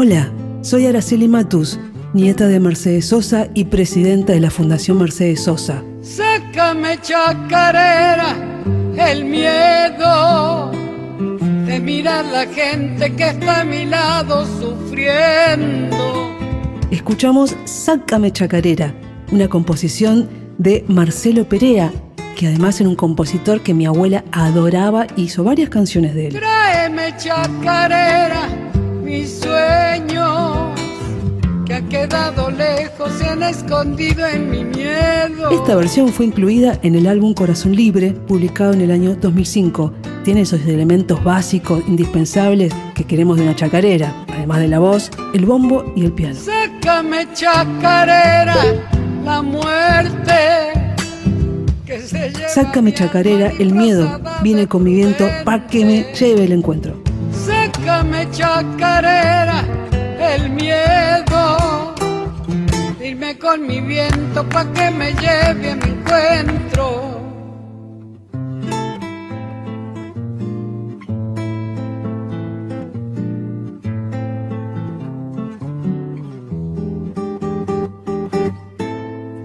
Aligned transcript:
Hola, 0.00 0.32
soy 0.60 0.86
Araceli 0.86 1.26
Matus, 1.26 1.76
nieta 2.14 2.46
de 2.46 2.60
Mercedes 2.60 3.06
Sosa 3.06 3.48
y 3.52 3.64
presidenta 3.64 4.32
de 4.32 4.38
la 4.38 4.48
Fundación 4.48 4.96
Mercedes 4.96 5.42
Sosa. 5.42 5.82
Sácame 6.02 7.00
chacarera 7.00 8.36
el 8.96 9.24
miedo 9.24 10.70
de 11.66 11.80
mirar 11.80 12.26
la 12.26 12.46
gente 12.46 13.12
que 13.16 13.30
está 13.30 13.62
a 13.62 13.64
mi 13.64 13.86
lado 13.86 14.46
sufriendo. 14.60 15.96
Escuchamos 16.92 17.56
Sácame 17.64 18.32
chacarera, 18.32 18.94
una 19.32 19.48
composición 19.48 20.28
de 20.58 20.84
Marcelo 20.86 21.48
Perea, 21.48 21.90
que 22.36 22.46
además 22.46 22.80
era 22.80 22.88
un 22.88 22.94
compositor 22.94 23.62
que 23.62 23.74
mi 23.74 23.84
abuela 23.84 24.22
adoraba 24.30 25.08
y 25.16 25.22
hizo 25.22 25.42
varias 25.42 25.70
canciones 25.70 26.14
de 26.14 26.28
él. 26.28 26.34
Tráeme 26.34 27.16
chacarera, 27.16 28.48
mi 29.08 29.26
sueño, 29.26 30.74
que 31.64 31.74
ha 31.74 31.88
quedado 31.88 32.50
lejos, 32.50 33.10
se 33.18 33.26
han 33.26 33.42
escondido 33.42 34.26
en 34.26 34.50
mi 34.50 34.64
miedo. 34.64 35.50
Esta 35.50 35.76
versión 35.76 36.12
fue 36.12 36.26
incluida 36.26 36.78
en 36.82 36.94
el 36.94 37.06
álbum 37.06 37.32
Corazón 37.32 37.74
Libre, 37.74 38.10
publicado 38.10 38.74
en 38.74 38.82
el 38.82 38.90
año 38.90 39.16
2005. 39.16 39.94
Tiene 40.24 40.42
esos 40.42 40.60
elementos 40.60 41.24
básicos, 41.24 41.82
indispensables 41.88 42.74
que 42.94 43.04
queremos 43.04 43.38
de 43.38 43.44
una 43.44 43.56
chacarera, 43.56 44.26
además 44.28 44.60
de 44.60 44.68
la 44.68 44.78
voz, 44.78 45.10
el 45.32 45.46
bombo 45.46 45.90
y 45.96 46.04
el 46.04 46.12
piano. 46.12 46.36
Sácame 46.38 47.26
chacarera, 47.32 48.56
la 49.24 49.40
muerte. 49.40 50.34
Sácame 52.48 52.92
chacarera, 52.92 53.52
el 53.58 53.72
miedo 53.72 54.20
viene 54.42 54.66
con 54.66 54.82
mi 54.82 54.92
viento 54.92 55.26
pa' 55.46 55.66
que 55.66 55.86
me 55.86 56.12
lleve 56.12 56.44
el 56.44 56.52
encuentro. 56.52 57.07
Sácame 57.88 58.30
chacarera, 58.30 59.64
el 60.20 60.50
miedo. 60.50 61.94
Irme 63.00 63.38
con 63.38 63.66
mi 63.66 63.80
viento 63.80 64.46
pa' 64.46 64.70
que 64.74 64.90
me 64.90 65.14
lleve 65.14 65.70
a 65.70 65.76
mi 65.76 65.90
encuentro. 65.96 66.84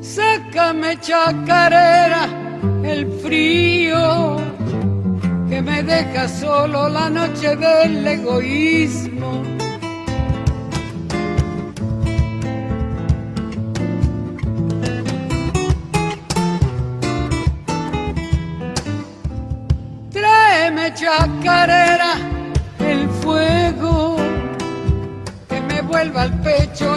Sácame 0.00 0.98
chacarera, 0.98 2.24
el 2.84 3.06
frío 3.20 3.69
que 5.60 5.70
me 5.70 5.82
deja 5.82 6.26
solo 6.26 6.88
la 6.88 7.10
noche 7.10 7.54
del 7.56 8.06
egoísmo. 8.06 9.42
Tráeme 20.10 20.94
chacarera, 20.94 22.14
el 22.78 23.08
fuego 23.22 24.16
que 25.48 25.60
me 25.60 25.82
vuelva 25.82 26.22
al 26.22 26.40
pecho 26.40 26.89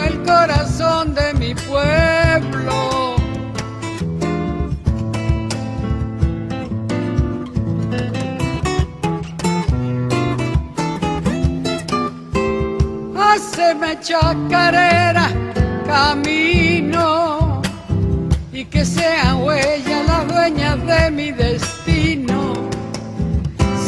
Haceme 13.34 13.98
chacarera, 13.98 15.28
camino 15.86 17.60
y 18.52 18.64
que 18.64 18.84
sean 18.84 19.42
huellas 19.42 20.06
las 20.06 20.28
dueñas 20.28 20.86
de 20.86 21.10
mi 21.10 21.32
destino. 21.32 22.54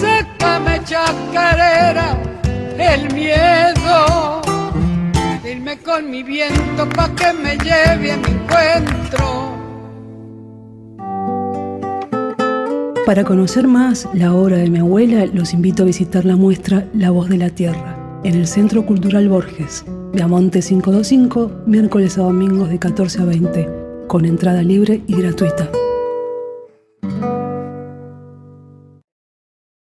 Sácame 0.01 0.83
chacarera, 0.83 2.21
el 2.77 3.15
miedo, 3.15 4.43
irme 5.49 5.79
con 5.79 6.11
mi 6.11 6.25
viento 6.25 6.89
pa' 6.89 7.15
que 7.15 7.33
me 7.33 7.57
lleve 7.59 8.13
a 8.13 8.17
mi 8.17 8.29
encuentro. 8.29 9.57
Para 13.07 13.23
conocer 13.23 13.69
más 13.69 14.09
la 14.13 14.35
obra 14.35 14.57
de 14.57 14.69
mi 14.69 14.81
abuela, 14.81 15.25
los 15.27 15.55
invito 15.55 15.85
a 15.85 15.87
visitar 15.87 16.25
la 16.25 16.35
muestra 16.35 16.89
La 16.95 17.11
Voz 17.11 17.29
de 17.29 17.37
la 17.37 17.51
Tierra 17.51 17.96
en 18.25 18.35
el 18.35 18.47
Centro 18.47 18.85
Cultural 18.85 19.29
Borges, 19.29 19.85
de 20.13 20.23
Amonte 20.23 20.61
525, 20.61 21.63
miércoles 21.67 22.19
a 22.19 22.23
domingos 22.23 22.69
de 22.69 22.79
14 22.79 23.23
a 23.23 23.25
20, 23.25 23.69
con 24.07 24.25
entrada 24.25 24.63
libre 24.63 25.03
y 25.07 25.17
gratuita. 25.17 25.71